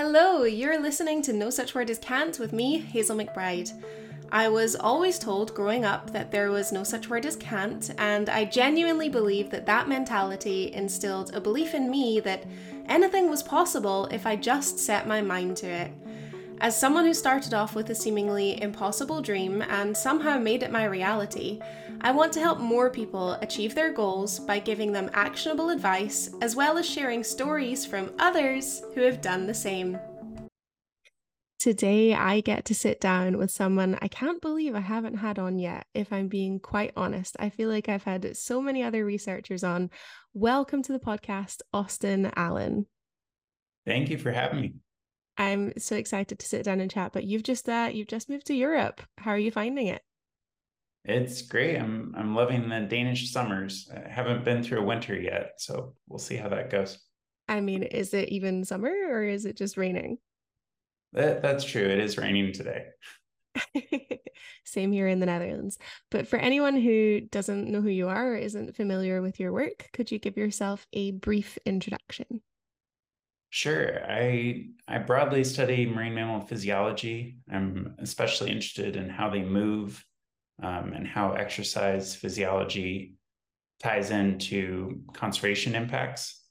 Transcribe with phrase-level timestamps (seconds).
[0.00, 3.72] Hello, you're listening to No Such Word as Can't with me, Hazel McBride.
[4.30, 8.28] I was always told growing up that there was no such word as can't, and
[8.28, 12.44] I genuinely believe that that mentality instilled a belief in me that
[12.86, 15.90] anything was possible if I just set my mind to it.
[16.60, 20.84] As someone who started off with a seemingly impossible dream and somehow made it my
[20.84, 21.58] reality,
[22.00, 26.54] I want to help more people achieve their goals by giving them actionable advice as
[26.54, 29.98] well as sharing stories from others who have done the same.
[31.58, 35.58] Today, I get to sit down with someone I can't believe I haven't had on
[35.58, 37.34] yet, if I'm being quite honest.
[37.40, 39.90] I feel like I've had so many other researchers on.
[40.32, 42.86] Welcome to the podcast, Austin Allen.
[43.84, 44.74] Thank you for having me.
[45.36, 47.12] I'm so excited to sit down and chat.
[47.12, 49.02] But you've just uh, you've just moved to Europe.
[49.18, 50.02] How are you finding it?
[51.08, 51.76] It's great.
[51.76, 53.90] I'm I'm loving the Danish summers.
[53.94, 56.98] I haven't been through a winter yet, so we'll see how that goes.
[57.48, 60.18] I mean, is it even summer or is it just raining?
[61.14, 61.82] That that's true.
[61.82, 62.88] It is raining today.
[64.64, 65.78] Same here in the Netherlands.
[66.10, 69.88] But for anyone who doesn't know who you are or isn't familiar with your work,
[69.94, 72.42] could you give yourself a brief introduction?
[73.48, 74.04] Sure.
[74.06, 77.38] I I broadly study marine mammal physiology.
[77.50, 80.04] I'm especially interested in how they move
[80.62, 83.14] um, and how exercise physiology
[83.80, 86.42] ties into conservation impacts.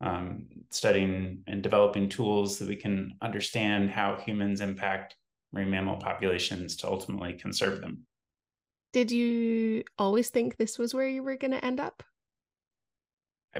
[0.00, 5.16] Um, studying and developing tools that we can understand how humans impact
[5.52, 8.00] marine mammal populations to ultimately conserve them.
[8.92, 12.02] Did you always think this was where you were going to end up?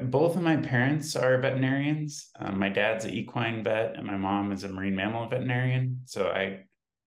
[0.03, 2.31] both of my parents are veterinarians.
[2.39, 6.01] Um, my dad's an equine vet, and my mom is a marine mammal veterinarian.
[6.05, 6.65] So I,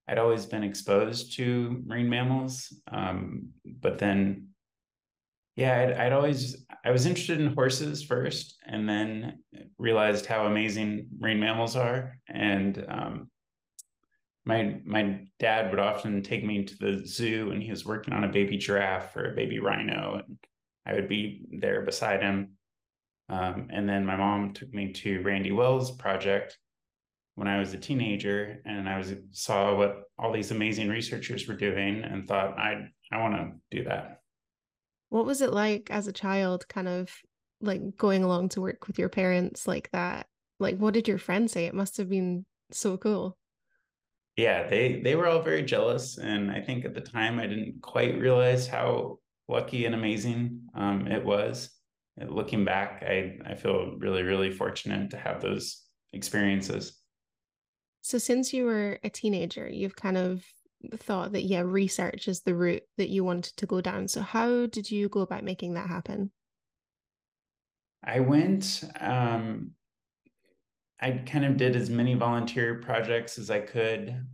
[0.08, 2.72] I'd always been exposed to marine mammals.
[2.90, 4.48] Um, but then,
[5.56, 9.40] yeah, I'd, I'd, always I was interested in horses first, and then
[9.78, 12.18] realized how amazing marine mammals are.
[12.28, 13.30] And um,
[14.44, 18.24] my my dad would often take me to the zoo, and he was working on
[18.24, 20.38] a baby giraffe or a baby rhino, and
[20.86, 22.58] I would be there beside him
[23.28, 26.58] um, and then my mom took me to Randy Wells project
[27.38, 31.54] when I was a teenager, and I was saw what all these amazing researchers were
[31.54, 34.22] doing, and thought I I want to do that.
[35.10, 37.10] What was it like as a child, kind of
[37.60, 40.26] like going along to work with your parents like that?
[40.58, 41.66] Like, what did your friends say?
[41.66, 43.38] It must have been so cool.
[44.36, 47.82] Yeah, they they were all very jealous, and I think at the time I didn't
[47.82, 51.70] quite realize how lucky and amazing um, it was
[52.26, 57.00] looking back, I, I feel really, really fortunate to have those experiences.
[58.00, 60.44] So, since you were a teenager, you've kind of
[60.96, 64.08] thought that, yeah, research is the route that you wanted to go down.
[64.08, 66.30] So, how did you go about making that happen?
[68.04, 69.72] I went, um,
[71.00, 74.24] I kind of did as many volunteer projects as I could.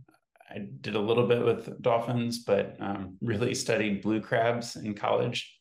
[0.49, 5.54] I did a little bit with dolphins, but um, really studied blue crabs in college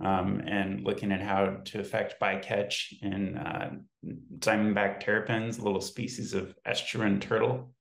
[0.00, 3.70] um, and looking at how to affect bycatch in uh,
[4.38, 7.72] diamondback terrapins, a little species of estuarine turtle,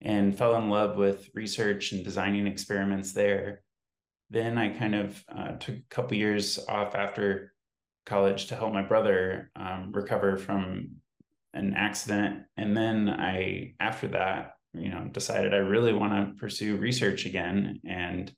[0.00, 3.62] and fell in love with research and designing experiments there.
[4.30, 7.52] Then I kind of uh, took a couple years off after
[8.06, 10.96] college to help my brother um, recover from
[11.52, 16.76] an accident, and then I, after that, you know, decided I really want to pursue
[16.76, 18.34] research again and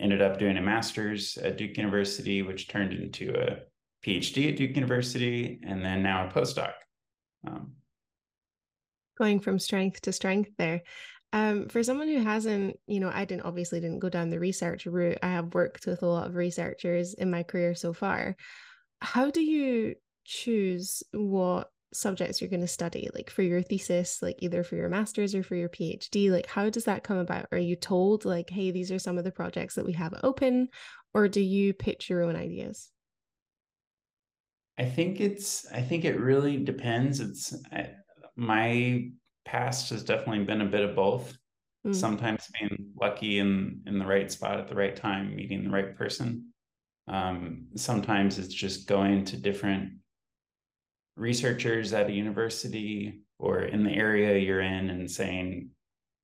[0.00, 3.58] ended up doing a master's at Duke University, which turned into a
[4.04, 6.72] PhD at Duke University, and then now a postdoc.
[7.46, 7.72] Um,
[9.16, 10.82] Going from strength to strength there.
[11.32, 14.86] Um, for someone who hasn't, you know, I didn't obviously didn't go down the research
[14.86, 15.18] route.
[15.22, 18.36] I have worked with a lot of researchers in my career so far.
[19.00, 24.36] How do you choose what subjects you're going to study like for your thesis like
[24.40, 27.46] either for your masters or for your phd like how does that come about?
[27.52, 30.68] Are you told like hey these are some of the projects that we have open
[31.12, 32.90] or do you pitch your own ideas?
[34.76, 37.20] I think it's i think it really depends.
[37.20, 37.90] It's I,
[38.36, 39.10] my
[39.44, 41.36] past has definitely been a bit of both.
[41.86, 41.94] Mm.
[41.94, 45.94] sometimes being lucky in in the right spot at the right time meeting the right
[45.94, 46.46] person.
[47.06, 49.92] Um, sometimes it's just going to different
[51.16, 55.70] researchers at a university or in the area you're in and saying,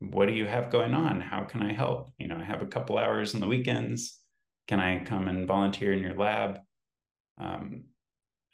[0.00, 1.20] what do you have going on?
[1.20, 2.10] How can I help?
[2.19, 4.19] You know, I have a couple hours on the weekends.
[4.66, 6.58] Can I come and volunteer in your lab?
[7.38, 7.84] Um,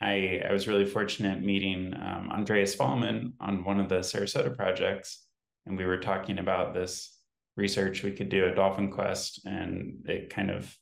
[0.01, 5.25] I, I was really fortunate meeting um, Andreas Fahlman on one of the Sarasota projects,
[5.65, 7.17] and we were talking about this
[7.57, 10.77] research we could do at Dolphin Quest, and it kind of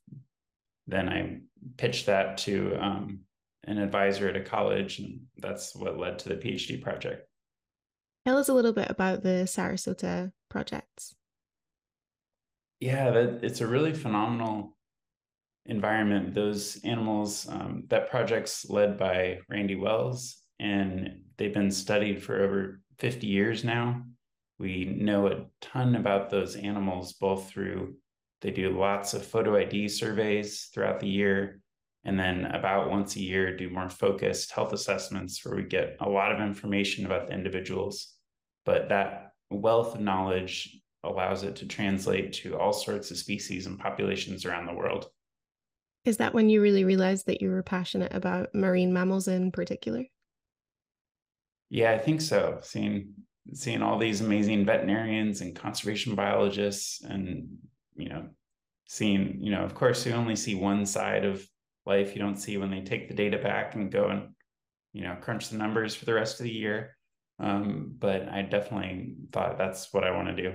[0.86, 1.38] then I
[1.76, 3.20] pitched that to um,
[3.66, 7.28] an advisor at a college, and that's what led to the PhD project.
[8.26, 11.14] Tell us a little bit about the Sarasota projects.
[12.80, 14.76] Yeah, that, it's a really phenomenal
[15.66, 16.34] environment.
[16.34, 22.80] Those animals, um, that project's led by Randy Wells, and they've been studied for over
[22.98, 24.02] 50 years now.
[24.58, 27.96] We know a ton about those animals, both through
[28.44, 31.60] they do lots of photo ID surveys throughout the year,
[32.04, 36.08] and then about once a year do more focused health assessments where we get a
[36.08, 38.14] lot of information about the individuals.
[38.64, 43.78] But that wealth of knowledge allows it to translate to all sorts of species and
[43.78, 45.06] populations around the world.
[46.04, 50.04] Is that when you really realized that you were passionate about marine mammals in particular?
[51.70, 52.58] Yeah, I think so.
[52.62, 53.14] Seeing
[53.52, 57.46] seeing all these amazing veterinarians and conservation biologists and
[57.94, 58.26] you know
[58.86, 61.46] seeing you know of course you only see one side of
[61.86, 64.28] life you don't see when they take the data back and go and
[64.92, 66.96] you know crunch the numbers for the rest of the year
[67.40, 70.54] um, but i definitely thought that's what i want to do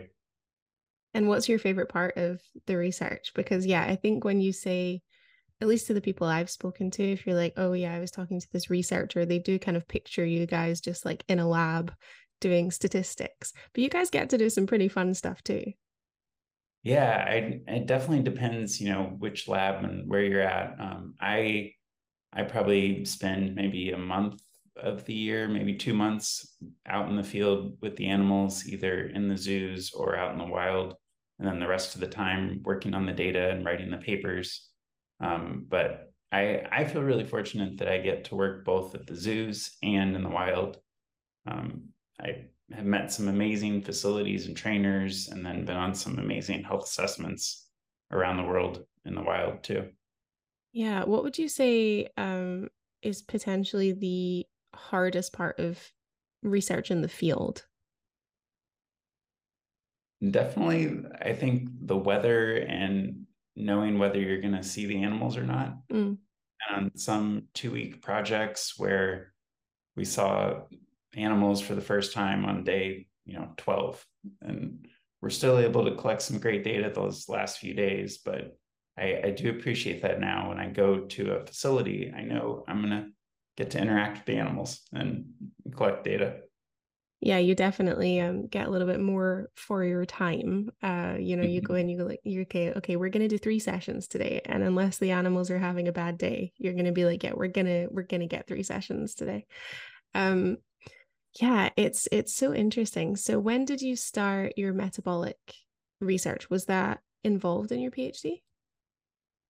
[1.14, 3.32] and what's your favorite part of the research?
[3.34, 5.02] Because, yeah, I think when you say,
[5.62, 8.12] at least to the people I've spoken to, if you're like, oh, yeah, I was
[8.12, 11.48] talking to this researcher, they do kind of picture you guys just like in a
[11.48, 11.94] lab
[12.40, 13.54] doing statistics.
[13.74, 15.74] But you guys get to do some pretty fun stuff too.
[16.84, 20.80] Yeah, I, it definitely depends, you know, which lab and where you're at.
[20.80, 21.74] Um, I
[22.34, 24.42] I probably spend maybe a month
[24.78, 26.56] of the year, maybe two months
[26.86, 30.46] out in the field with the animals, either in the zoos or out in the
[30.46, 30.96] wild.
[31.40, 34.70] And then the rest of the time working on the data and writing the papers.
[35.22, 39.16] Um, but I, I feel really fortunate that I get to work both at the
[39.16, 40.78] zoos and in the wild.
[41.48, 41.90] Um,
[42.22, 46.86] I have met some amazing facilities and trainers, and then been on some amazing health
[46.86, 47.68] assessments
[48.12, 49.90] around the world in the wild too.
[50.72, 51.04] Yeah.
[51.04, 52.70] What would you say um,
[53.02, 54.46] is potentially the
[54.76, 55.80] hardest part of
[56.44, 57.66] research in the field?
[60.30, 63.26] Definitely, I think the weather and
[63.56, 65.78] knowing whether you're going to see the animals or not.
[65.92, 66.18] Mm.
[66.70, 69.34] And on some two week projects where
[69.96, 70.62] we saw
[71.16, 74.06] animals for the first time on day, you know, 12,
[74.42, 74.88] and
[75.22, 78.20] we're still able to collect some great data those last few days.
[78.20, 78.58] But
[78.98, 82.80] I, I do appreciate that now when I go to a facility, I know I'm
[82.80, 83.10] going to
[83.58, 85.26] get to interact with the animals and
[85.76, 86.42] collect data
[87.22, 91.44] yeah you definitely um, get a little bit more for your time uh, you know
[91.44, 91.82] you go mm-hmm.
[91.82, 94.98] in you go like you're okay okay we're gonna do three sessions today and unless
[94.98, 98.04] the animals are having a bad day you're gonna be like yeah we're gonna we're
[98.04, 99.46] gonna get three sessions today
[100.16, 100.58] um
[101.42, 103.16] yeah it's it's so interesting.
[103.16, 105.38] So when did you start your metabolic
[106.02, 106.50] research?
[106.50, 108.42] Was that involved in your phd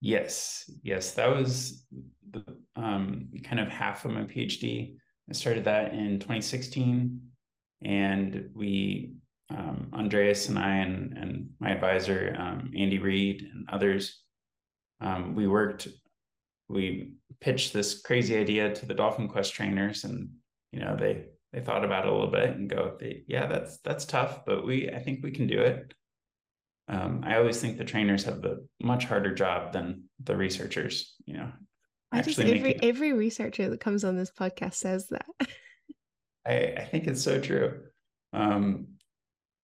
[0.01, 1.85] yes yes that was
[2.31, 2.43] the
[2.75, 4.95] um, kind of half of my PhD.
[5.29, 7.21] I started that in 2016,
[7.83, 9.13] and we,
[9.49, 14.21] um, Andreas and I, and, and my advisor, um, Andy Read, and others,
[15.01, 15.87] um, we worked,
[16.67, 20.29] we pitched this crazy idea to the Dolphin Quest trainers, and
[20.71, 22.97] you know they they thought about it a little bit and go,
[23.27, 25.93] yeah, that's that's tough, but we I think we can do it.
[26.87, 31.15] Um, I always think the trainers have the much harder job than the researchers.
[31.25, 31.51] You know,
[32.11, 35.25] I just every it, every researcher that comes on this podcast says that.
[36.47, 37.81] I, I think it's so true.
[38.33, 38.87] Um,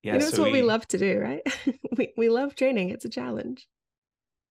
[0.03, 1.41] yeah, you know, so what we, we love to do, right?
[1.98, 2.89] we we love training.
[2.89, 3.67] It's a challenge.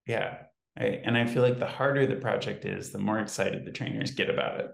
[0.07, 0.39] Yeah,
[0.77, 4.11] I, and I feel like the harder the project is, the more excited the trainers
[4.11, 4.71] get about it.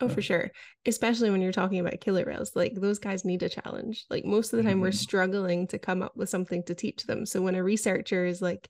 [0.00, 0.50] Oh, for sure.
[0.86, 2.52] Especially when you're talking about killer whales.
[2.54, 4.04] Like those guys need a challenge.
[4.10, 4.82] Like most of the time, mm-hmm.
[4.82, 7.24] we're struggling to come up with something to teach them.
[7.24, 8.68] So when a researcher is like,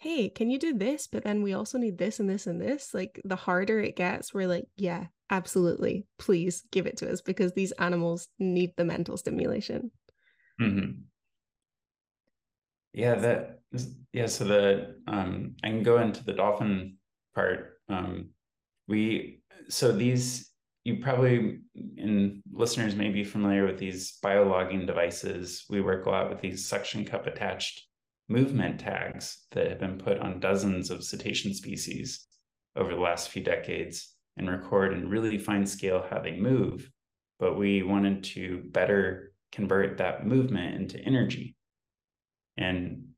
[0.00, 1.06] hey, can you do this?
[1.06, 2.92] But then we also need this and this and this.
[2.92, 6.06] Like the harder it gets, we're like, yeah, absolutely.
[6.18, 9.90] Please give it to us because these animals need the mental stimulation.
[10.60, 11.02] Mm-hmm.
[12.92, 13.60] Yeah, that
[14.12, 14.26] yeah.
[14.26, 16.98] So the um I can go into the dolphin
[17.34, 17.80] part.
[17.88, 18.30] Um
[18.86, 20.50] we so these
[20.84, 21.60] you probably
[21.96, 25.64] and listeners may be familiar with these biologging devices.
[25.70, 27.86] We work a lot with these suction cup attached
[28.28, 32.26] movement tags that have been put on dozens of cetacean species
[32.76, 36.90] over the last few decades and record in really fine scale how they move.
[37.38, 41.56] But we wanted to better convert that movement into energy.
[42.56, 43.08] And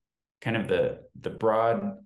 [0.40, 1.98] kind of the the broad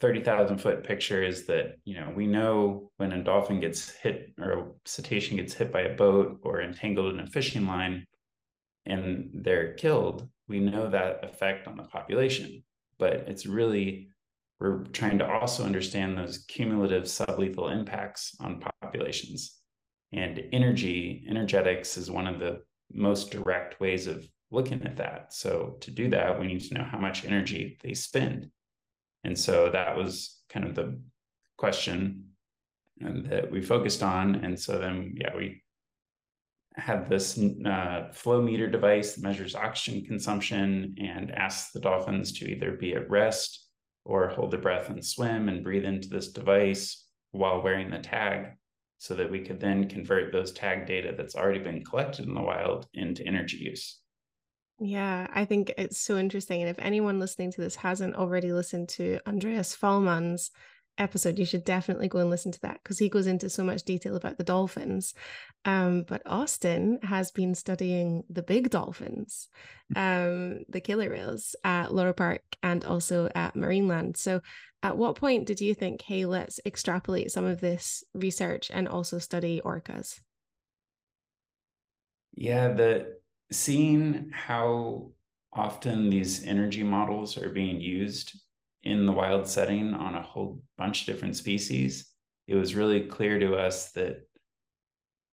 [0.00, 4.52] 30,000 foot picture is that, you know, we know when a dolphin gets hit or
[4.52, 8.06] a cetacean gets hit by a boat or entangled in a fishing line
[8.84, 12.62] and they're killed, we know that effect on the population.
[12.98, 14.08] But it's really,
[14.60, 19.56] we're trying to also understand those cumulative sublethal impacts on populations.
[20.12, 22.62] And energy, energetics is one of the
[22.92, 25.32] most direct ways of looking at that.
[25.32, 28.50] So to do that, we need to know how much energy they spend.
[29.24, 31.00] And so that was kind of the
[31.56, 32.24] question
[33.04, 34.36] um, that we focused on.
[34.36, 35.62] And so then, yeah, we
[36.76, 42.50] had this uh, flow meter device that measures oxygen consumption and asks the dolphins to
[42.50, 43.68] either be at rest
[44.04, 48.52] or hold their breath and swim and breathe into this device while wearing the tag
[48.98, 52.40] so that we could then convert those tag data that's already been collected in the
[52.40, 54.00] wild into energy use.
[54.78, 56.60] Yeah, I think it's so interesting.
[56.60, 60.50] And if anyone listening to this hasn't already listened to Andreas Fahlman's
[60.98, 63.84] episode, you should definitely go and listen to that because he goes into so much
[63.84, 65.14] detail about the dolphins.
[65.64, 69.48] Um, but Austin has been studying the big dolphins,
[69.94, 74.18] um, the killer whales at Loro Park and also at Marineland.
[74.18, 74.42] So,
[74.82, 79.18] at what point did you think, hey, let's extrapolate some of this research and also
[79.18, 80.20] study orcas?
[82.36, 83.16] Yeah, the
[83.50, 85.10] seeing how
[85.52, 88.38] often these energy models are being used
[88.82, 92.10] in the wild setting on a whole bunch of different species,
[92.46, 94.28] it was really clear to us that,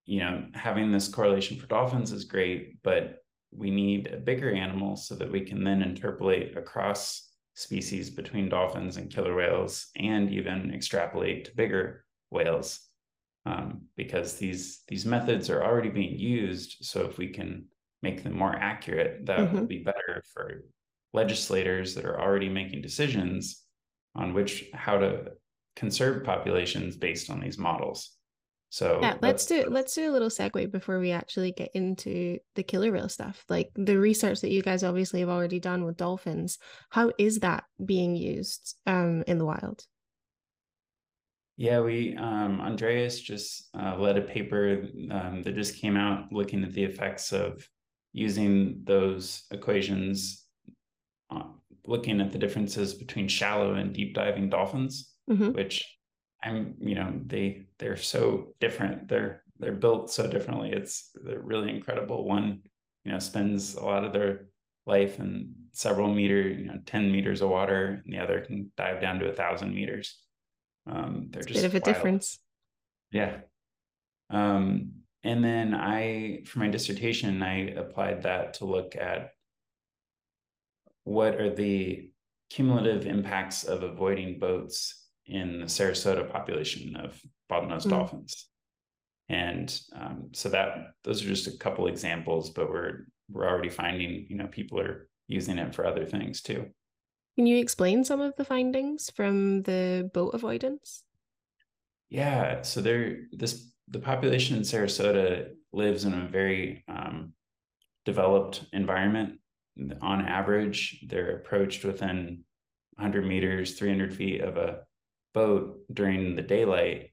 [0.05, 3.19] you know, having this correlation for dolphins is great, but
[3.51, 8.97] we need a bigger animal so that we can then interpolate across species between dolphins
[8.97, 12.87] and killer whales and even extrapolate to bigger whales
[13.45, 16.77] um, because these these methods are already being used.
[16.81, 17.65] So if we can
[18.03, 19.55] make them more accurate, that mm-hmm.
[19.55, 20.63] will be better for
[21.13, 23.63] legislators that are already making decisions
[24.15, 25.31] on which how to
[25.75, 28.11] conserve populations based on these models.
[28.69, 32.63] So yeah, let's do let's do a little segue before we actually get into the
[32.63, 33.43] killer whale stuff.
[33.47, 36.57] Like the research that you guys obviously have already done with dolphins,
[36.89, 39.85] how is that being used um, in the wild?
[41.55, 46.63] Yeah, we um, Andreas just uh, led a paper um, that just came out looking
[46.63, 47.67] at the effects of
[48.13, 50.45] using those equations,
[51.29, 51.43] uh,
[51.85, 55.51] looking at the differences between shallow and deep diving dolphins, mm-hmm.
[55.51, 55.85] which
[56.41, 59.07] I'm, you know, they they're so different.
[59.07, 60.71] They're they're built so differently.
[60.71, 62.25] It's they're really incredible.
[62.25, 62.61] One,
[63.03, 64.47] you know, spends a lot of their
[64.85, 69.01] life in several meter, you know, 10 meters of water, and the other can dive
[69.01, 70.19] down to a thousand meters.
[70.85, 71.95] Um, they're it's just a bit of a wild.
[71.95, 72.39] difference.
[73.11, 73.37] Yeah.
[74.29, 74.91] Um,
[75.23, 79.31] and then I, for my dissertation, I applied that to look at
[81.05, 82.09] what are the
[82.49, 87.19] cumulative impacts of avoiding boats in the Sarasota population of
[87.51, 87.91] bottlenose mm.
[87.91, 88.47] dolphins.
[89.29, 94.27] And um, so that those are just a couple examples, but we're we're already finding,
[94.29, 96.67] you know, people are using it for other things too.
[97.37, 101.03] Can you explain some of the findings from the boat avoidance?
[102.09, 107.33] Yeah, so there this the population in Sarasota lives in a very um,
[108.05, 109.39] developed environment.
[110.01, 112.43] On average, they're approached within
[112.95, 114.81] 100 meters, 300 feet of a
[115.33, 117.11] boat during the daylight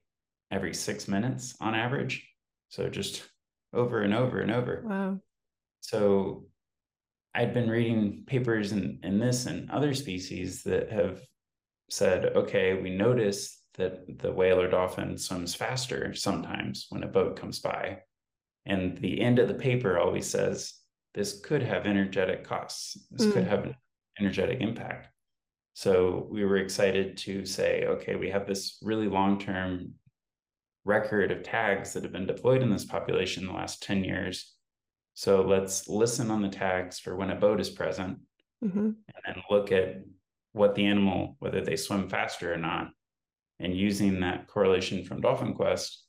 [0.51, 2.27] every six minutes on average.
[2.69, 3.23] So just
[3.73, 4.83] over and over and over.
[4.85, 5.19] Wow.
[5.81, 6.45] So
[7.33, 11.21] I'd been reading papers in, in this and other species that have
[11.89, 17.39] said, okay, we notice that the whale or dolphin swims faster sometimes when a boat
[17.39, 17.99] comes by.
[18.65, 20.73] And the end of the paper always says
[21.13, 23.33] this could have energetic costs, this mm.
[23.33, 23.75] could have an
[24.19, 25.07] energetic impact.
[25.73, 29.93] So we were excited to say, okay, we have this really long term
[30.83, 34.53] record of tags that have been deployed in this population in the last 10 years.
[35.13, 38.19] So let's listen on the tags for when a boat is present
[38.63, 38.79] mm-hmm.
[38.79, 40.01] and then look at
[40.53, 42.91] what the animal, whether they swim faster or not,
[43.61, 46.05] and using that correlation from Dolphin Quest,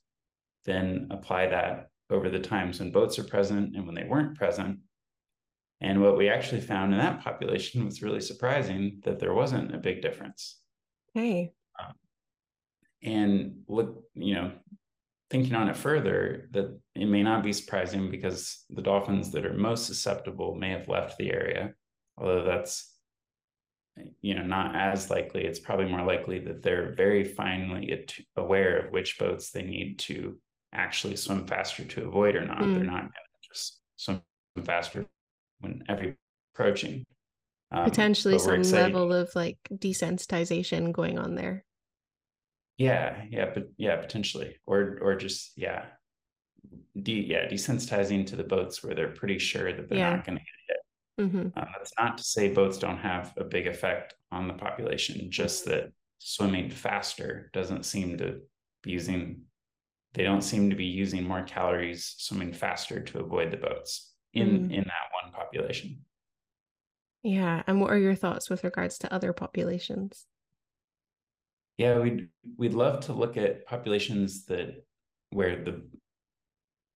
[0.64, 4.78] then apply that over the times when boats are present and when they weren't present.
[5.80, 9.78] And what we actually found in that population was really surprising that there wasn't a
[9.78, 10.60] big difference.
[11.12, 11.52] Hey.
[11.80, 11.94] Um,
[13.02, 14.52] and look, you know,
[15.30, 19.54] thinking on it further, that it may not be surprising because the dolphins that are
[19.54, 21.72] most susceptible may have left the area,
[22.16, 22.91] although that's
[24.20, 25.44] you know not as likely.
[25.44, 28.06] It's probably more likely that they're very finely
[28.36, 30.38] aware of which boats they need to
[30.72, 32.60] actually swim faster to avoid or not.
[32.60, 32.74] Mm.
[32.74, 33.10] they're not
[33.42, 34.22] just swim
[34.64, 35.06] faster
[35.60, 36.16] when every
[36.54, 37.04] approaching.
[37.70, 41.64] Um, potentially some level of like desensitization going on there.
[42.78, 44.56] Yeah yeah but yeah potentially.
[44.66, 45.84] Or or just yeah.
[47.02, 50.16] De- yeah desensitizing to the boats where they're pretty sure that they're yeah.
[50.16, 50.76] not going to get hit
[51.20, 51.48] Mm-hmm.
[51.56, 55.64] Uh, that's not to say boats don't have a big effect on the population, just
[55.66, 58.40] that swimming faster doesn't seem to
[58.82, 59.42] be using,
[60.14, 64.12] they don't seem to be using more calories swimming faster to avoid the boats.
[64.34, 64.72] in mm.
[64.72, 66.04] in that one population.
[67.22, 70.26] Yeah, and what are your thoughts with regards to other populations?
[71.78, 74.84] Yeah, we'd we'd love to look at populations that
[75.30, 75.82] where the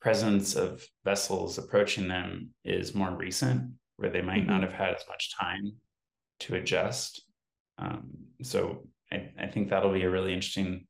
[0.00, 4.50] presence of vessels approaching them is more recent, where they might mm-hmm.
[4.50, 5.72] not have had as much time
[6.40, 7.22] to adjust.
[7.78, 8.10] Um,
[8.42, 10.86] so I, I think that'll be a really interesting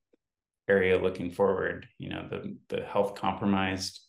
[0.68, 1.86] area looking forward.
[1.98, 4.00] You know, the the health compromised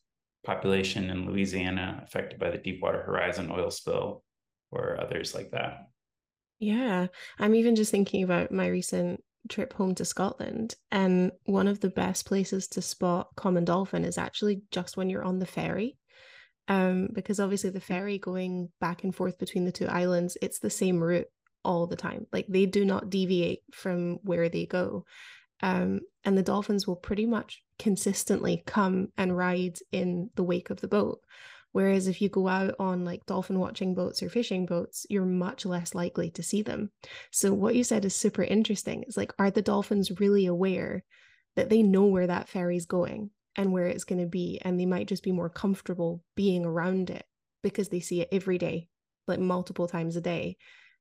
[0.45, 4.23] population in Louisiana affected by the Deepwater Horizon oil spill,
[4.71, 5.87] or others like that.
[6.59, 11.79] Yeah, I'm even just thinking about my recent trip home to Scotland, and one of
[11.79, 15.97] the best places to spot common dolphin is actually just when you're on the ferry.
[16.67, 20.69] Um, because obviously the ferry going back and forth between the two islands, it's the
[20.69, 21.27] same route
[21.63, 22.27] all the time.
[22.33, 25.05] Like they do not deviate from where they go.
[25.61, 30.81] Um, and the dolphins will pretty much consistently come and ride in the wake of
[30.81, 31.19] the boat.
[31.71, 35.65] Whereas if you go out on like dolphin watching boats or fishing boats, you're much
[35.65, 36.91] less likely to see them.
[37.31, 39.03] So, what you said is super interesting.
[39.03, 41.03] It's like, are the dolphins really aware
[41.55, 44.59] that they know where that ferry's going and where it's going to be?
[44.63, 47.25] And they might just be more comfortable being around it
[47.63, 48.87] because they see it every day,
[49.27, 50.57] like multiple times a day,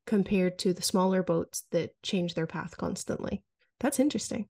[0.06, 3.42] compared to the smaller boats that change their path constantly.
[3.80, 4.48] That's interesting.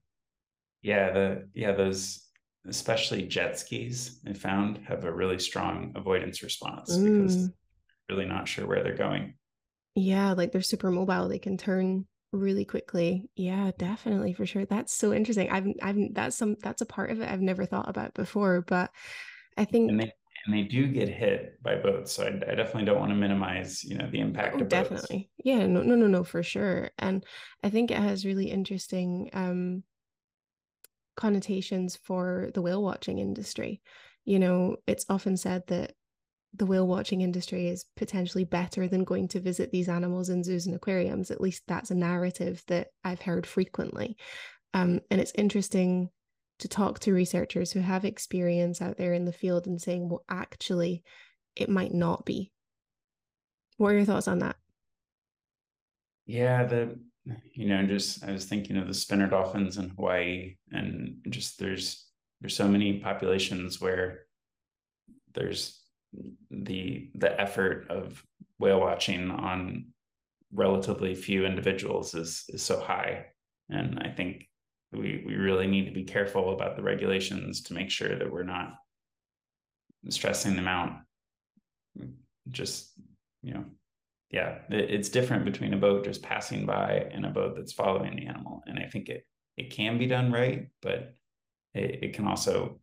[0.81, 2.23] Yeah, the yeah, those
[2.67, 7.03] especially jet skis I found have a really strong avoidance response mm.
[7.03, 7.49] because
[8.09, 9.35] really not sure where they're going.
[9.95, 11.27] Yeah, like they're super mobile.
[11.27, 13.29] They can turn really quickly.
[13.35, 14.65] Yeah, definitely for sure.
[14.65, 15.49] That's so interesting.
[15.49, 18.91] I've I've that's some that's a part of it I've never thought about before, but
[19.57, 20.11] I think and they
[20.45, 22.13] and they do get hit by boats.
[22.13, 25.17] So I, I definitely don't want to minimize, you know, the impact oh, definitely.
[25.17, 25.45] Boats.
[25.45, 26.91] Yeah, no, no, no, no, for sure.
[26.99, 27.25] And
[27.63, 29.83] I think it has really interesting um
[31.15, 33.81] connotations for the whale watching industry.
[34.23, 35.93] You know, it's often said that
[36.57, 40.65] the whale watching industry is potentially better than going to visit these animals in zoos
[40.65, 41.31] and aquariums.
[41.31, 44.17] At least that's a narrative that I've heard frequently.
[44.73, 46.09] Um, and it's interesting
[46.59, 50.23] to talk to researchers who have experience out there in the field and saying, well,
[50.29, 51.03] actually,
[51.55, 52.51] it might not be.
[53.77, 54.55] What are your thoughts on that?
[56.25, 56.99] Yeah, the
[57.53, 62.05] you know, just I was thinking of the spinner dolphins in Hawaii, and just there's
[62.41, 64.25] there's so many populations where
[65.33, 65.81] there's
[66.51, 68.23] the the effort of
[68.59, 69.87] whale watching on
[70.53, 73.25] relatively few individuals is is so high,
[73.69, 74.47] and I think
[74.91, 78.43] we we really need to be careful about the regulations to make sure that we're
[78.43, 78.73] not
[80.09, 81.01] stressing them out.
[82.49, 82.93] Just
[83.43, 83.65] you know,
[84.31, 88.27] yeah, it's different between a boat just passing by and a boat that's following the
[88.27, 88.63] animal.
[88.65, 89.25] And I think it
[89.57, 91.13] it can be done right, but
[91.73, 92.79] it, it can also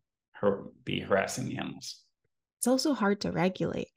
[0.83, 2.04] be harassing the animals.
[2.65, 3.89] It's also hard to regulate.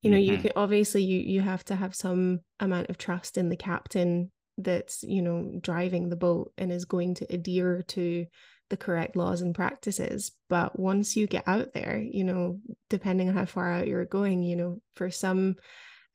[0.00, 0.32] You know, mm-hmm.
[0.34, 4.30] you can obviously you you have to have some amount of trust in the captain
[4.58, 8.26] that's you know driving the boat and is going to adhere to
[8.70, 13.34] the correct laws and practices but once you get out there you know depending on
[13.34, 15.56] how far out you're going you know for some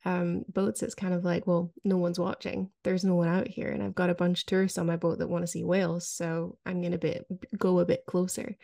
[0.04, 2.70] um, boats, it's kind of like, well, no one's watching.
[2.82, 5.18] There's no one out here, and I've got a bunch of tourists on my boat
[5.18, 7.24] that want to see whales, so I'm gonna bit
[7.56, 8.56] go a bit closer.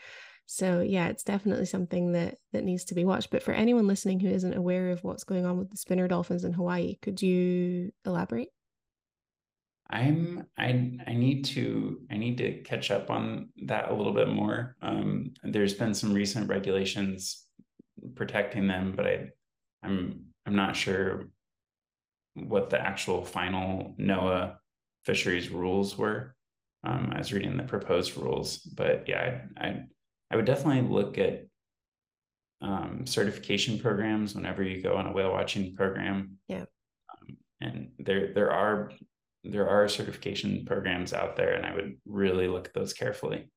[0.50, 3.30] So yeah, it's definitely something that that needs to be watched.
[3.30, 6.42] But for anyone listening who isn't aware of what's going on with the spinner dolphins
[6.42, 8.48] in Hawaii, could you elaborate?
[9.90, 14.28] I'm I I need to I need to catch up on that a little bit
[14.28, 14.74] more.
[14.80, 17.44] Um, there's been some recent regulations
[18.14, 19.28] protecting them, but I
[19.82, 21.28] I'm I'm not sure
[22.32, 24.56] what the actual final NOAA
[25.04, 26.34] fisheries rules were.
[26.84, 29.84] Um, I was reading the proposed rules, but yeah, I, I,
[30.30, 31.46] I would definitely look at
[32.60, 36.38] um, certification programs whenever you go on a whale watching program.
[36.48, 36.64] Yeah,
[37.10, 38.90] um, and there there are
[39.44, 43.50] there are certification programs out there, and I would really look at those carefully.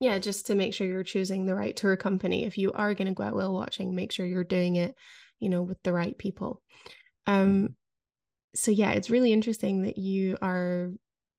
[0.00, 2.44] Yeah, just to make sure you're choosing the right tour company.
[2.44, 4.94] If you are going to go out whale watching, make sure you're doing it
[5.40, 6.62] you know with the right people
[7.26, 7.66] um mm-hmm.
[8.54, 10.90] so yeah it's really interesting that you are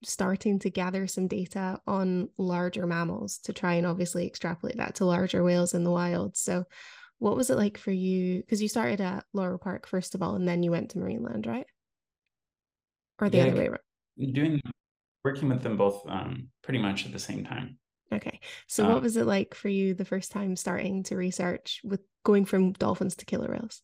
[0.04, 5.06] starting to gather some data on larger mammals to try and obviously extrapolate that to
[5.06, 6.38] larger whales in the wild.
[6.38, 6.66] So
[7.20, 8.42] what was it like for you?
[8.42, 11.48] Because you started at Loro Park first of all and then you went to Marineland
[11.48, 11.66] right?
[13.20, 14.34] Or the yeah, other way around?
[14.34, 14.62] Doing
[15.24, 17.78] working with them both um, pretty much at the same time.
[18.14, 18.40] Okay.
[18.68, 22.02] So um, what was it like for you the first time starting to research with
[22.24, 23.82] going from dolphins to killer whales?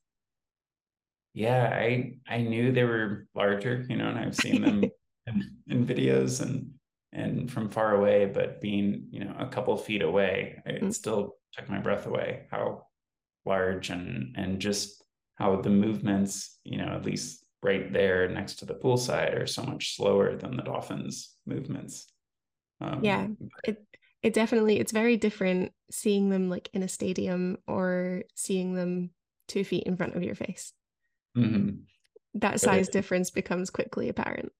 [1.33, 4.83] Yeah, I I knew they were larger, you know, and I've seen them
[5.27, 6.71] in, in, videos and
[7.11, 10.93] and from far away, but being you know a couple feet away, it mm.
[10.93, 12.45] still took my breath away.
[12.51, 12.87] How
[13.45, 15.03] large and and just
[15.35, 19.63] how the movements, you know, at least right there next to the poolside, are so
[19.63, 22.07] much slower than the dolphins' movements.
[22.81, 23.27] Um, yeah,
[23.63, 23.83] it
[24.21, 29.11] it definitely it's very different seeing them like in a stadium or seeing them
[29.47, 30.73] two feet in front of your face.
[31.37, 31.81] Mm-hmm.
[32.35, 34.51] That size it, difference becomes quickly apparent.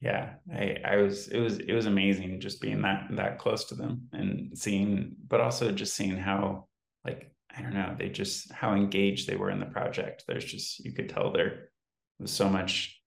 [0.00, 3.74] Yeah, I I was it was it was amazing just being that that close to
[3.74, 6.68] them and seeing, but also just seeing how
[7.04, 10.24] like I don't know, they just how engaged they were in the project.
[10.26, 11.70] There's just you could tell there
[12.20, 13.00] was so much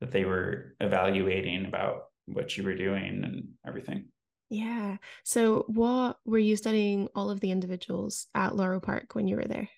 [0.00, 4.06] that they were evaluating about what you were doing and everything.
[4.50, 4.98] Yeah.
[5.24, 9.44] So what were you studying all of the individuals at Loro Park when you were
[9.44, 9.68] there?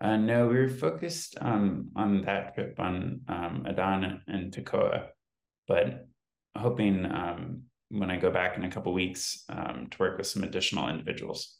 [0.00, 5.08] Uh, no, we were focused um, on that trip on um, Adan and Tekoa,
[5.68, 6.06] but
[6.56, 10.42] hoping um, when I go back in a couple weeks um, to work with some
[10.42, 11.56] additional individuals.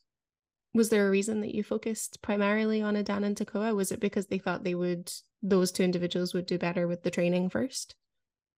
[0.75, 3.77] Was there a reason that you focused primarily on Adan and Tekoa?
[3.77, 5.13] Was it because they thought they would
[5.43, 7.95] those two individuals would do better with the training first?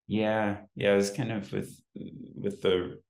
[0.07, 3.01] Yeah, yeah, it was kind of with with the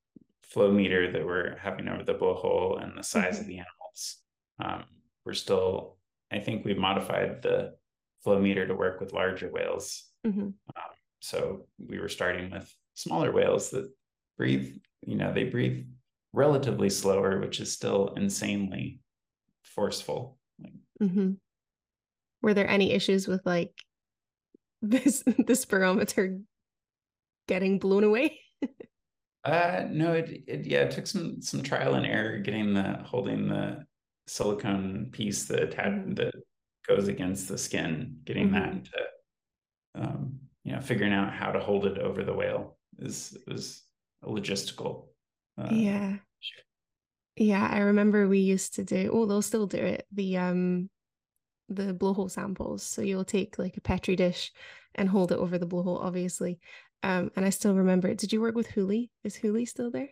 [0.43, 3.41] flow meter that we're having over the blowhole and the size mm-hmm.
[3.41, 4.17] of the animals.
[4.61, 4.85] Um,
[5.27, 5.99] we're still
[6.33, 7.75] I think we've modified the
[8.23, 10.05] flow meter to work with larger whales.
[10.27, 10.41] Mm-hmm.
[10.41, 10.94] Um,
[11.25, 13.91] so we were starting with smaller whales that
[14.37, 15.87] breathe, you know, they breathe
[16.35, 19.01] relatively slower, which is still insanely
[19.63, 20.37] forceful.
[21.03, 21.33] Mm-hmm.
[22.43, 23.73] Were there any issues with like
[24.83, 26.43] this the spirometer
[27.49, 28.39] getting blown away?
[29.45, 33.49] uh no, it, it yeah, it took some some trial and error getting the holding
[33.49, 33.83] the
[34.27, 36.13] silicone piece that mm-hmm.
[36.15, 36.35] that
[36.87, 38.61] goes against the skin, getting mm-hmm.
[38.61, 38.91] that into
[39.95, 43.83] um, you know, figuring out how to hold it over the whale is was
[44.23, 45.07] a logistical.
[45.59, 46.17] Uh, yeah.
[47.37, 49.11] Yeah, I remember we used to do.
[49.13, 50.07] Oh, they'll still do it.
[50.13, 50.91] The um,
[51.69, 52.83] the blowhole samples.
[52.83, 54.53] So you'll take like a petri dish
[54.95, 56.61] and hold it over the blowhole, obviously.
[57.03, 58.19] Um, and I still remember it.
[58.19, 59.11] Did you work with Huli?
[59.25, 60.11] Is Huli still there?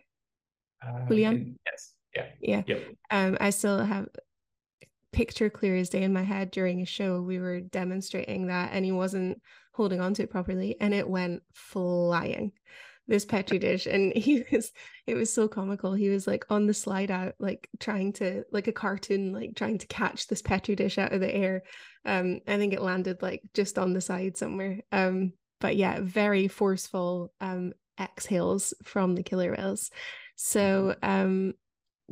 [0.85, 1.57] Uh, Julian?
[1.65, 1.93] Yes.
[2.15, 2.25] Yeah.
[2.41, 2.61] Yeah.
[2.67, 2.83] Yep.
[3.09, 4.09] Um, I still have
[5.11, 7.21] picture clear as day in my head during a show.
[7.21, 9.41] We were demonstrating that and he wasn't
[9.73, 12.51] holding on to it properly and it went flying
[13.07, 14.71] this petri dish and he was
[15.07, 18.67] it was so comical he was like on the slide out like trying to like
[18.67, 21.63] a cartoon like trying to catch this petri dish out of the air
[22.05, 26.47] um i think it landed like just on the side somewhere um but yeah very
[26.47, 29.91] forceful um exhales from the killer whales.
[30.35, 31.53] So um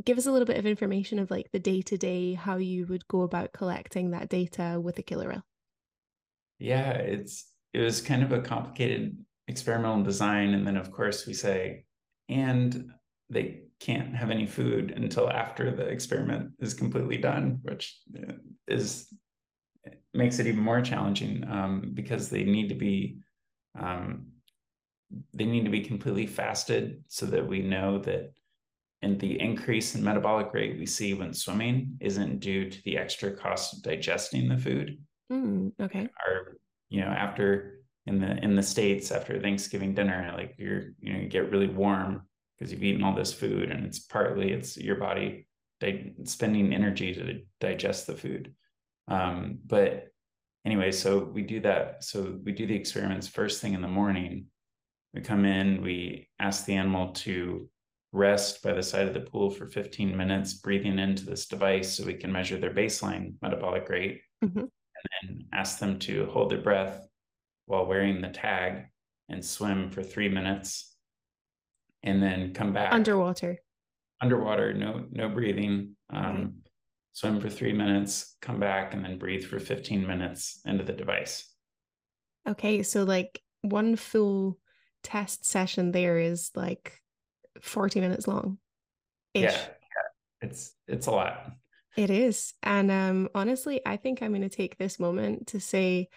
[0.03, 2.87] give us a little bit of information of like the day to day how you
[2.87, 5.45] would go about collecting that data with a killer whale.
[6.59, 11.33] Yeah it's it was kind of a complicated experimental design and then of course we
[11.33, 11.83] say
[12.29, 12.91] and
[13.29, 18.33] they can't have any food until after the experiment is completely done which uh,
[18.67, 19.07] is
[20.13, 23.17] makes it even more challenging um, because they need to be
[23.79, 24.27] um,
[25.33, 28.31] they need to be completely fasted so that we know that
[29.01, 33.31] and the increase in metabolic rate we see when swimming isn't due to the extra
[33.31, 34.97] cost of digesting the food.
[35.31, 36.07] Mm, okay.
[36.23, 36.57] Our,
[36.91, 41.19] you know, after in the in the states after Thanksgiving dinner, like you're you know
[41.19, 42.23] you get really warm
[42.57, 45.47] because you've eaten all this food, and it's partly it's your body
[45.79, 48.53] di- spending energy to digest the food.
[49.07, 50.09] Um, but
[50.65, 52.03] anyway, so we do that.
[52.03, 54.47] So we do the experiments first thing in the morning.
[55.13, 57.69] We come in, we ask the animal to
[58.13, 62.05] rest by the side of the pool for 15 minutes, breathing into this device so
[62.05, 64.65] we can measure their baseline metabolic rate, mm-hmm.
[65.03, 67.07] And then ask them to hold their breath
[67.65, 68.85] while wearing the tag
[69.29, 70.95] and swim for three minutes,
[72.03, 73.57] and then come back underwater.
[74.21, 75.95] Underwater, no no breathing.
[76.09, 76.61] Um,
[77.13, 81.53] Swim for three minutes, come back, and then breathe for 15 minutes into the device.
[82.47, 84.57] Okay, so like one full
[85.03, 86.93] test session there is like
[87.61, 88.59] 40 minutes long.
[89.33, 89.67] Yeah, yeah,
[90.41, 91.51] it's it's a lot.
[91.97, 92.53] It is.
[92.63, 96.09] And um honestly, I think I'm going to take this moment to say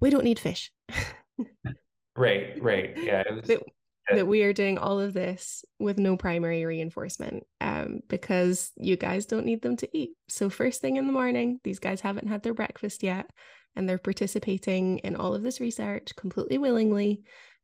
[0.00, 0.72] we don't need fish.
[2.16, 2.96] right, right.
[2.96, 3.62] Yeah, was, that,
[4.10, 4.16] yeah.
[4.16, 9.26] that we are doing all of this with no primary reinforcement um because you guys
[9.26, 10.10] don't need them to eat.
[10.28, 13.30] So first thing in the morning, these guys haven't had their breakfast yet
[13.76, 17.22] and they're participating in all of this research completely willingly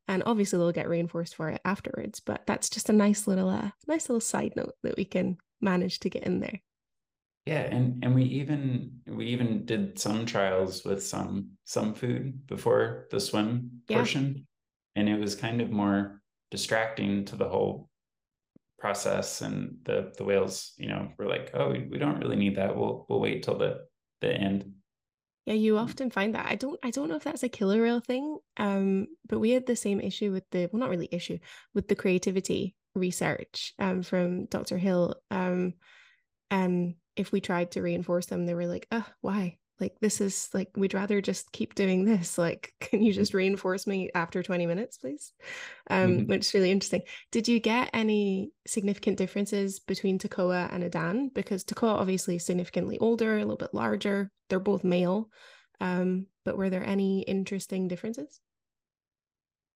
[0.09, 3.71] and obviously they'll get reinforced for it afterwards but that's just a nice little uh,
[3.87, 6.61] nice little side note that we can manage to get in there
[7.47, 13.07] yeah and and we even we even did some trials with some some food before
[13.11, 13.97] the swim yeah.
[13.97, 14.47] portion
[14.97, 17.89] and it was kind of more distracting to the whole
[18.79, 22.57] process and the the whales you know were like oh we, we don't really need
[22.57, 23.79] that we'll we'll wait till the
[24.21, 24.65] the end
[25.47, 26.47] Yeah, you often find that.
[26.47, 28.39] I don't I don't know if that's a killer whale thing.
[28.57, 31.39] Um, but we had the same issue with the well, not really issue,
[31.75, 34.79] with the creativity research um from Dr.
[34.79, 35.17] Hill.
[35.31, 35.75] Um
[36.51, 39.59] and if we tried to reinforce them, they were like, oh, why?
[39.81, 42.37] Like this is like we'd rather just keep doing this.
[42.37, 45.33] Like, can you just reinforce me after 20 minutes, please?
[45.89, 46.31] Um, mm-hmm.
[46.31, 47.03] which is really interesting.
[47.33, 51.31] Did you get any significant differences between Tekoa and Adan?
[51.35, 54.31] Because Tekoa obviously is significantly older, a little bit larger.
[54.49, 55.31] They're both male.
[55.81, 58.41] Um, but were there any interesting differences?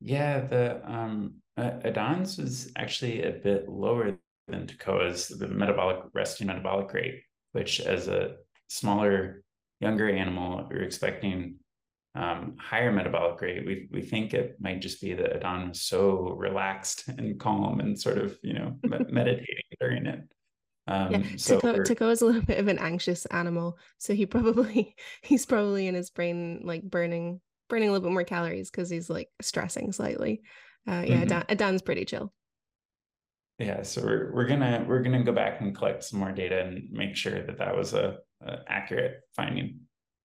[0.00, 6.46] Yeah, the um uh, Adan's was actually a bit lower than Tekoa's, the metabolic resting
[6.46, 8.36] metabolic rate, which as a
[8.68, 9.42] smaller,
[9.80, 11.56] younger animal, we're expecting
[12.14, 13.66] um, higher metabolic rate.
[13.66, 17.98] We we think it might just be that Adan was so relaxed and calm and
[17.98, 20.20] sort of you know meditating during it.
[20.86, 24.94] Um, yeah, so Tekoa is a little bit of an anxious animal, so he probably
[25.22, 29.10] he's probably in his brain like burning burning a little bit more calories because he's
[29.10, 30.42] like stressing slightly.
[30.86, 31.22] Uh, yeah, mm-hmm.
[31.22, 32.32] Adan, Adan's pretty chill.
[33.58, 36.90] Yeah, so we're we're gonna we're gonna go back and collect some more data and
[36.90, 39.80] make sure that that was a, a accurate finding.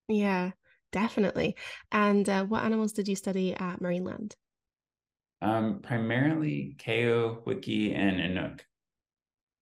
[0.07, 0.51] Yeah,
[0.91, 1.55] definitely.
[1.91, 4.33] And uh, what animals did you study at Marineland?
[5.41, 8.61] Um, primarily Keijo Wikie, and Inouk.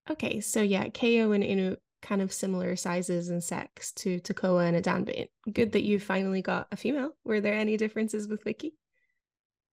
[0.09, 4.77] Okay, so yeah, Keijo and Inouk kind of similar sizes and sex to Tekoa and
[4.77, 5.15] Adan, but
[5.51, 7.11] good that you finally got a female.
[7.25, 8.73] Were there any differences with Wikie?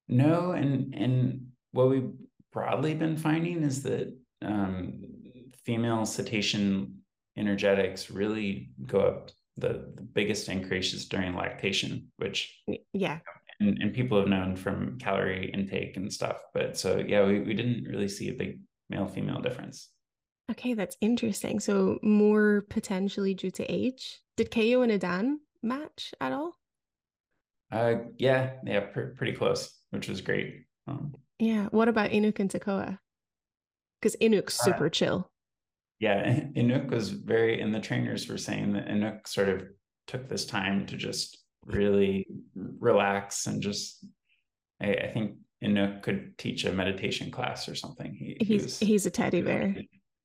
[0.09, 2.11] No, and and what we've
[2.55, 5.03] broadly been finding is that um,
[5.65, 7.01] female cetacean
[7.37, 12.57] energetics really go up the, the biggest increases during lactation, which
[12.93, 13.19] yeah,
[13.61, 16.39] and, and people have known from calorie intake and stuff.
[16.55, 19.91] But so yeah, we, we didn't really see a big male female difference.
[20.51, 21.59] Okay, that's interesting.
[21.59, 24.21] So more potentially due to age.
[24.37, 26.53] Did Keijo and Adan match at all?
[27.73, 30.67] Uh, yeah, yeah, pr- pretty close, which was great.
[30.87, 31.67] Um, yeah.
[31.71, 32.99] What about Inouk and Tekoa?
[34.01, 35.31] Because Inouk's uh, super uh, chill.
[35.99, 39.65] Yeah, Inouk was very, and the trainers were saying that Inouk sort of
[40.07, 44.05] took this time to just really relax and just.
[44.83, 48.15] I, I think Inouk could teach a meditation class or something.
[48.15, 49.77] He, he's he was, he's a teddy bear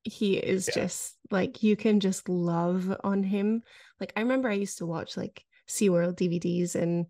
[0.04, 0.84] he is yeah.
[0.84, 3.64] just like you can just love on him.
[4.00, 7.06] Like I remember I used to watch like SeaWorld DVDs and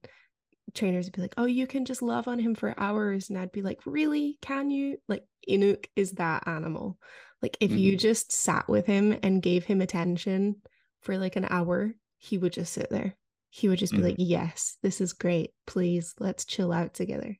[0.73, 3.29] trainers would be like, Oh, you can just love on him for hours.
[3.29, 4.37] And I'd be like, Really?
[4.41, 4.97] Can you?
[5.07, 6.97] Like Inouk is that animal.
[7.41, 7.79] Like if mm-hmm.
[7.79, 10.57] you just sat with him and gave him attention
[11.01, 13.15] for like an hour, he would just sit there.
[13.49, 14.07] He would just be mm-hmm.
[14.07, 15.51] like, Yes, this is great.
[15.65, 17.37] Please let's chill out together.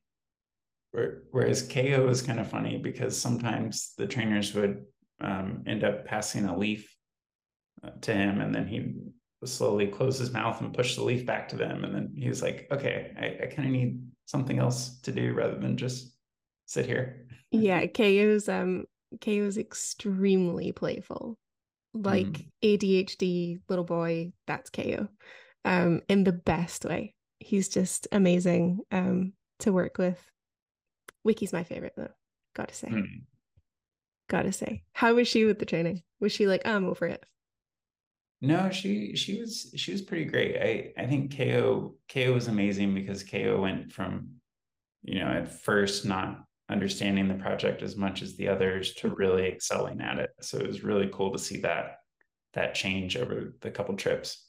[0.92, 4.84] Whereas Keijo is kind of funny because sometimes the trainers would
[5.20, 6.92] um, end up passing a leaf
[7.84, 8.92] uh, to him, and then he
[9.44, 11.84] slowly close his mouth and push the leaf back to them.
[11.84, 15.32] And then he was like, "Okay, I, I kind of need something else to do
[15.32, 16.14] rather than just
[16.66, 18.84] sit here." Yeah, Keijo's um
[19.18, 21.38] Keijo's extremely playful,
[21.94, 22.48] like mm.
[22.62, 24.32] ADHD little boy.
[24.46, 25.08] That's Keijo.
[25.64, 27.14] um, in the best way.
[27.38, 30.18] He's just amazing um to work with.
[31.26, 32.12] Wikie's my favorite though.
[32.54, 32.88] Got to say.
[32.88, 33.22] Mm
[34.30, 37.22] gotta say how was she with the training was she like i'm over it
[38.40, 40.56] no she she was she was pretty great.
[40.56, 44.30] I i think Keijo Keijo was amazing because Keijo went from
[45.02, 49.48] you know at first not understanding the project as much as the others to really
[49.48, 50.30] excelling at it.
[50.40, 51.96] So it was really cool to see that
[52.54, 54.46] that change over the couple trips.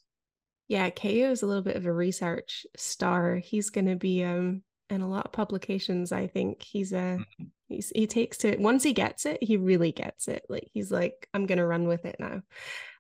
[0.67, 3.35] Yeah Keijo is a little bit of a research star.
[3.35, 6.61] He's going to be um in a lot of publications i think.
[6.61, 7.45] He's a mm-hmm.
[7.67, 10.43] he's he takes to it once he gets it he really gets it.
[10.47, 12.41] Like he's like i'm gonna run with it now.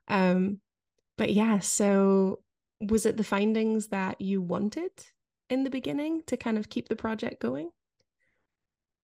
[0.09, 0.59] Um
[1.21, 2.39] but yeah so
[2.79, 4.89] was it the findings that you wanted
[5.51, 7.69] in the beginning to kind of keep the project going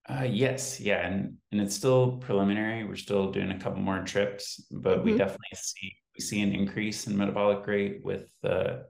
[0.09, 2.85] uh, yes, yeah, and and it's still preliminary.
[2.85, 5.05] We're still doing a couple more trips, but mm-hmm.
[5.05, 8.85] we definitely see we see an increase in metabolic rate with the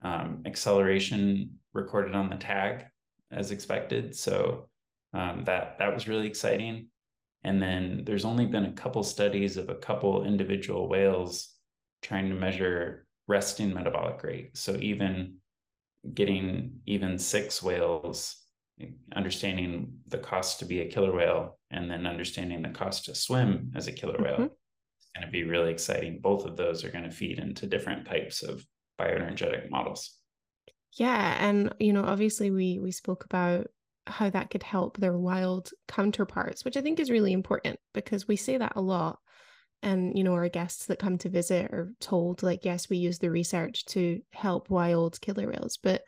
[0.00, 2.86] um, acceleration recorded on the tag
[3.30, 4.16] as expected.
[4.16, 4.70] So
[5.12, 6.88] um, that that was really exciting.
[7.44, 11.51] And then there's only been a couple studies of a couple individual whales
[12.02, 14.56] trying to measure resting metabolic rate.
[14.56, 15.36] So even
[16.14, 18.36] getting even six whales,
[19.14, 23.72] understanding the cost to be a killer whale, and then understanding the cost to swim
[23.74, 24.24] as a killer mm-hmm.
[24.24, 26.18] whale is going to be really exciting.
[26.20, 28.66] Both of those are going to feed into different types of
[29.00, 30.18] bioenergetic models.
[30.94, 33.68] Yeah, and you know, obviously we we spoke about
[34.06, 38.36] how that could help their wild counterparts, which I think is really important because we
[38.36, 39.18] say that a lot.
[39.82, 43.18] And you know our guests that come to visit are told like yes we use
[43.18, 46.02] the research to help wild killer whales but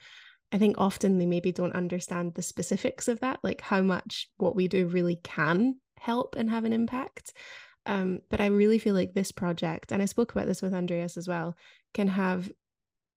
[0.52, 4.56] i think often they maybe don't understand the specifics of that like how much what
[4.56, 7.32] we do really can help and have an impact.
[7.87, 11.18] Um, but i really feel like this project and i spoke about this with andreas
[11.18, 11.54] as well
[11.92, 12.50] can have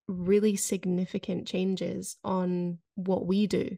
[0.09, 3.77] really significant changes on what we do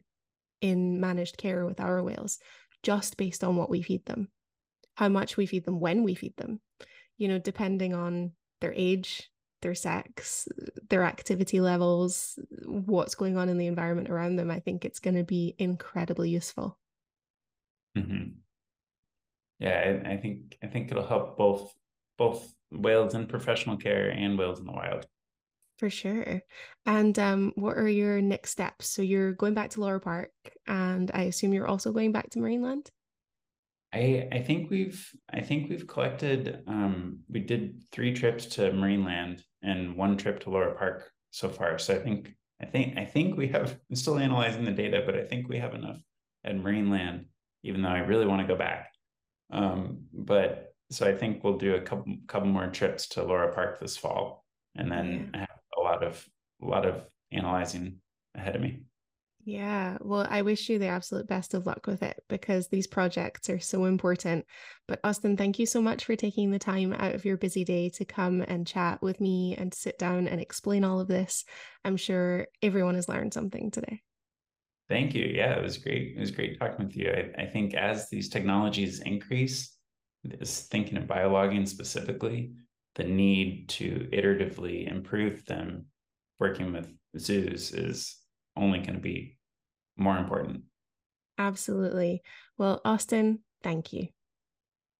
[0.60, 2.40] in managed care with our whales
[2.82, 4.28] just based on what we feed them
[5.00, 6.60] how much we feed them when we feed them
[7.16, 9.30] you know depending on their age
[9.62, 10.46] their sex
[10.90, 15.16] their activity levels what's going on in the environment around them i think it's going
[15.16, 16.78] to be incredibly useful
[17.96, 18.28] mm-hmm.
[19.58, 21.72] yeah I, I think i think it'll help both
[22.18, 25.06] both whales in professional care and whales in the wild
[25.78, 26.42] for sure.
[26.84, 28.86] And um, what are your next steps?
[28.86, 30.30] So you're going back to Loro Park,
[30.66, 32.90] and I assume you're also going back to Marineland.
[33.92, 39.42] I I think we've I think we've collected um we did three trips to Marineland
[39.62, 41.78] and one trip to Loro Park so far.
[41.78, 45.16] So I think I think I think we have I'm still analyzing the data, but
[45.16, 46.00] I think we have enough
[46.44, 47.26] at Marineland,
[47.62, 48.92] even though I really want to go back.
[49.50, 53.80] Um, but so I think we'll do a couple couple more trips to Loro Park
[53.80, 54.44] this fall,
[54.76, 55.30] and then.
[55.34, 55.48] I have
[55.78, 56.24] a lot of
[56.62, 58.00] a lot of analyzing
[58.34, 58.82] ahead of me.
[59.44, 63.48] Yeah, well, I wish you the absolute best of luck with it because these projects
[63.48, 64.44] are so important.
[64.86, 67.88] But Austin, thank you so much for taking the time out of your busy day
[67.90, 71.44] to come and chat with me and sit down and explain all of this.
[71.86, 74.02] I'm sure everyone has learned something today.
[74.90, 75.24] Thank you.
[75.24, 76.16] Yeah, it was great.
[76.16, 77.10] It was great talking with you.
[77.10, 79.74] I, I think as these technologies increase,
[80.22, 82.52] this thinking of biologging specifically,
[82.96, 85.86] the need to iteratively improve them
[86.38, 88.19] working with zoos is
[88.56, 89.38] only going to be
[89.96, 90.62] more important.
[91.38, 92.22] Absolutely.
[92.58, 94.08] Well, Austin, thank you.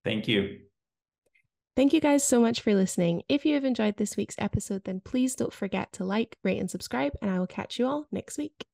[0.04, 0.60] Thank you.
[1.76, 3.22] Thank you guys so much for listening.
[3.28, 6.70] If you have enjoyed this week's episode, then please don't forget to like, rate, and
[6.70, 8.64] subscribe, and I will catch you all next week.